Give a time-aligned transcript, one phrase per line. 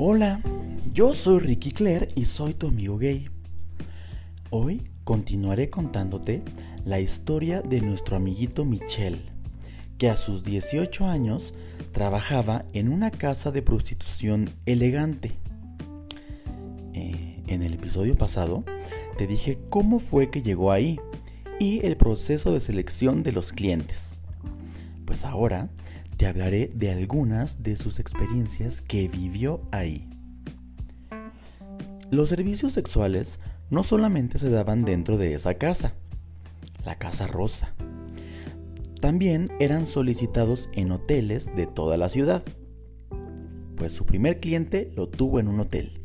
[0.00, 0.40] Hola,
[0.94, 3.28] yo soy Ricky Claire y soy tu amigo gay.
[4.48, 6.44] Hoy continuaré contándote
[6.84, 9.28] la historia de nuestro amiguito Michel,
[9.98, 11.52] que a sus 18 años
[11.90, 15.32] trabajaba en una casa de prostitución elegante.
[16.94, 18.62] Eh, en el episodio pasado
[19.16, 21.00] te dije cómo fue que llegó ahí
[21.58, 24.16] y el proceso de selección de los clientes.
[25.06, 25.70] Pues ahora
[26.18, 30.10] te hablaré de algunas de sus experiencias que vivió ahí.
[32.10, 33.38] Los servicios sexuales
[33.70, 35.94] no solamente se daban dentro de esa casa,
[36.84, 37.74] la Casa Rosa,
[39.00, 42.42] también eran solicitados en hoteles de toda la ciudad,
[43.76, 46.02] pues su primer cliente lo tuvo en un hotel.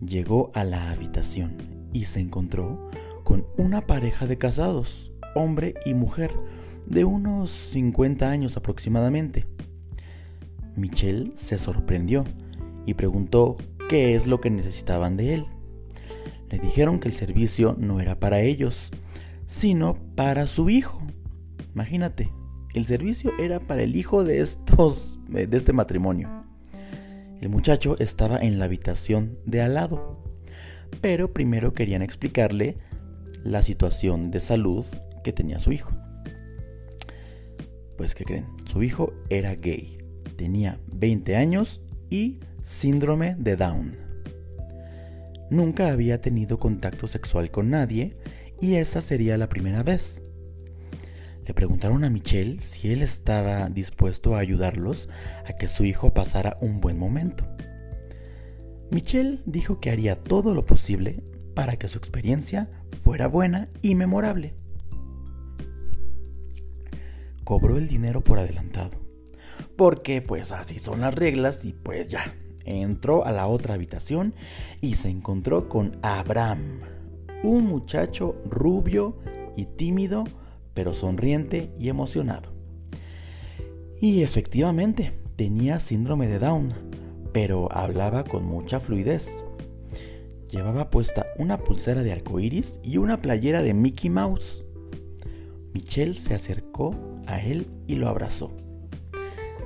[0.00, 2.88] Llegó a la habitación y se encontró
[3.24, 6.30] con una pareja de casados, hombre y mujer,
[6.86, 9.46] de unos 50 años aproximadamente.
[10.76, 12.24] Michelle se sorprendió
[12.86, 13.56] y preguntó
[13.88, 15.46] qué es lo que necesitaban de él.
[16.50, 18.90] Le dijeron que el servicio no era para ellos,
[19.46, 21.00] sino para su hijo.
[21.74, 22.30] Imagínate,
[22.74, 26.44] el servicio era para el hijo de estos de este matrimonio.
[27.40, 30.22] El muchacho estaba en la habitación de al lado,
[31.00, 32.76] pero primero querían explicarle
[33.42, 34.86] la situación de salud
[35.22, 35.94] que tenía su hijo.
[37.96, 39.98] Pues que creen, su hijo era gay,
[40.36, 43.96] tenía 20 años y síndrome de Down.
[45.50, 48.16] Nunca había tenido contacto sexual con nadie
[48.60, 50.22] y esa sería la primera vez.
[51.46, 55.08] Le preguntaron a Michelle si él estaba dispuesto a ayudarlos
[55.46, 57.46] a que su hijo pasara un buen momento.
[58.90, 61.22] Michelle dijo que haría todo lo posible
[61.54, 64.54] para que su experiencia fuera buena y memorable
[67.44, 68.98] cobró el dinero por adelantado.
[69.76, 72.34] Porque pues así son las reglas y pues ya.
[72.64, 74.34] Entró a la otra habitación
[74.80, 76.80] y se encontró con Abraham,
[77.42, 79.18] un muchacho rubio
[79.54, 80.24] y tímido,
[80.72, 82.52] pero sonriente y emocionado.
[84.00, 86.72] Y efectivamente, tenía síndrome de Down,
[87.32, 89.44] pero hablaba con mucha fluidez.
[90.50, 94.63] Llevaba puesta una pulsera de arcoíris y una playera de Mickey Mouse.
[95.74, 96.94] Michelle se acercó
[97.26, 98.52] a él y lo abrazó.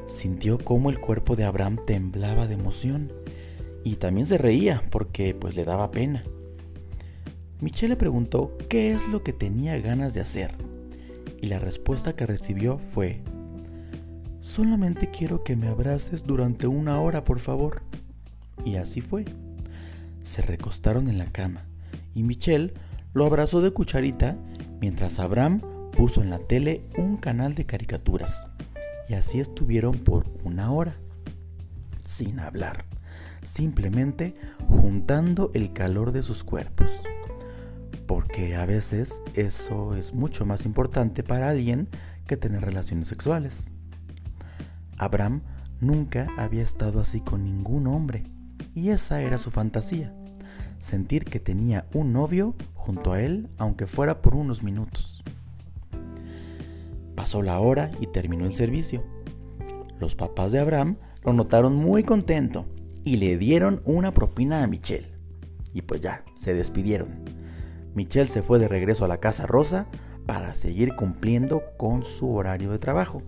[0.06, 3.12] Sintió cómo el cuerpo de Abraham temblaba de emoción
[3.84, 6.24] y también se reía porque pues le daba pena.
[7.60, 10.52] Michelle le preguntó qué es lo que tenía ganas de hacer
[11.42, 13.20] y la respuesta que recibió fue,
[14.40, 17.82] solamente quiero que me abraces durante una hora por favor.
[18.64, 19.26] Y así fue.
[20.22, 21.66] Se recostaron en la cama
[22.14, 22.72] y Michelle
[23.12, 24.38] lo abrazó de cucharita
[24.80, 25.60] mientras Abraham
[25.98, 28.46] puso en la tele un canal de caricaturas
[29.08, 30.96] y así estuvieron por una hora,
[32.06, 32.84] sin hablar,
[33.42, 34.34] simplemente
[34.68, 37.02] juntando el calor de sus cuerpos.
[38.06, 41.88] Porque a veces eso es mucho más importante para alguien
[42.28, 43.72] que tener relaciones sexuales.
[44.98, 45.42] Abraham
[45.80, 48.22] nunca había estado así con ningún hombre
[48.72, 50.14] y esa era su fantasía,
[50.78, 55.24] sentir que tenía un novio junto a él aunque fuera por unos minutos.
[57.18, 59.02] Pasó la hora y terminó el servicio.
[59.98, 62.66] Los papás de Abraham lo notaron muy contento
[63.02, 65.10] y le dieron una propina a Michelle.
[65.72, 67.24] Y pues ya, se despidieron.
[67.92, 69.88] Michelle se fue de regreso a la Casa Rosa
[70.26, 73.20] para seguir cumpliendo con su horario de trabajo.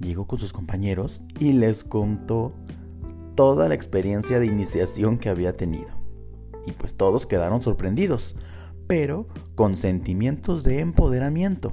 [0.00, 2.54] Llegó con sus compañeros y les contó
[3.36, 5.94] toda la experiencia de iniciación que había tenido.
[6.66, 8.34] Y pues todos quedaron sorprendidos,
[8.88, 11.72] pero con sentimientos de empoderamiento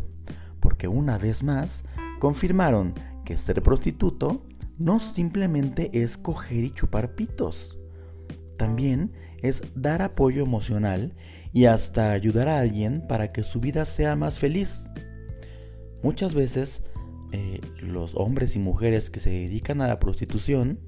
[0.81, 1.86] porque una vez más
[2.18, 4.44] confirmaron que ser prostituto
[4.80, 7.78] no simplemente es coger y chupar pitos,
[8.58, 9.12] también
[9.44, 11.14] es dar apoyo emocional
[11.53, 14.90] y hasta ayudar a alguien para que su vida sea más feliz.
[16.02, 16.81] Muchas veces
[17.32, 20.79] eh, los hombres y mujeres que se dedican a la prostitución,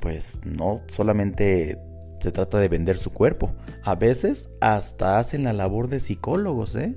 [0.00, 1.76] pues no solamente
[2.20, 3.50] se trata de vender su cuerpo,
[3.82, 6.94] a veces hasta hacen la labor de psicólogos, ¿eh?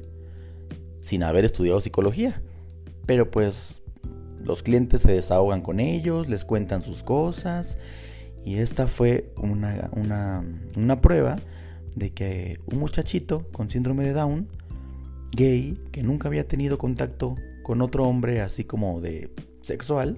[0.99, 2.41] Sin haber estudiado psicología.
[3.05, 3.81] Pero pues
[4.43, 7.77] los clientes se desahogan con ellos, les cuentan sus cosas.
[8.45, 11.39] Y esta fue una, una, prueba
[11.95, 14.47] de que un muchachito con síndrome de Down,
[15.35, 19.29] gay, que nunca había tenido contacto con otro hombre así como de
[19.61, 20.17] sexual,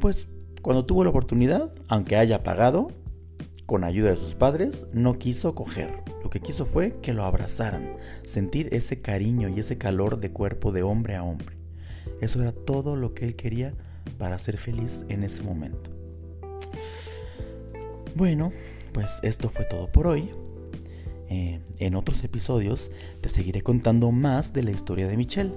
[0.00, 0.28] pues
[0.62, 2.92] cuando tuvo la oportunidad, aunque haya pagado,
[3.66, 6.02] con ayuda de sus padres, no quiso coger.
[6.28, 10.72] Lo que quiso fue que lo abrazaran, sentir ese cariño y ese calor de cuerpo
[10.72, 11.56] de hombre a hombre.
[12.20, 13.72] Eso era todo lo que él quería
[14.18, 15.88] para ser feliz en ese momento.
[18.14, 18.52] Bueno,
[18.92, 20.30] pues esto fue todo por hoy.
[21.30, 22.90] Eh, en otros episodios
[23.22, 25.54] te seguiré contando más de la historia de Michelle,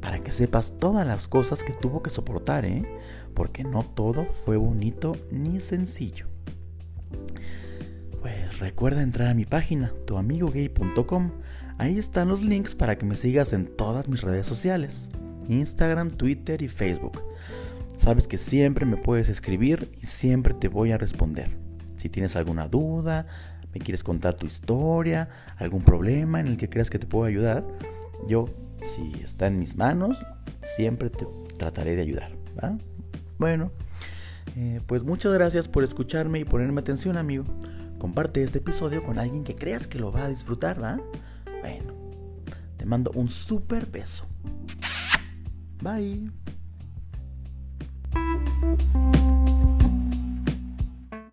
[0.00, 2.82] para que sepas todas las cosas que tuvo que soportar, ¿eh?
[3.34, 6.31] porque no todo fue bonito ni sencillo.
[8.58, 11.32] Recuerda entrar a mi página, tuamigogay.com.
[11.78, 15.10] Ahí están los links para que me sigas en todas mis redes sociales,
[15.48, 17.20] Instagram, Twitter y Facebook.
[17.96, 21.56] Sabes que siempre me puedes escribir y siempre te voy a responder.
[21.96, 23.26] Si tienes alguna duda,
[23.74, 27.64] me quieres contar tu historia, algún problema en el que creas que te puedo ayudar,
[28.28, 28.48] yo,
[28.80, 30.24] si está en mis manos,
[30.76, 31.26] siempre te
[31.58, 32.32] trataré de ayudar.
[33.38, 33.72] Bueno,
[34.56, 37.44] eh, pues muchas gracias por escucharme y ponerme atención, amigo.
[38.02, 40.98] Comparte este episodio con alguien que creas que lo va a disfrutar, ¿va?
[41.60, 41.94] Bueno,
[42.76, 44.26] te mando un super beso.
[45.80, 46.32] Bye.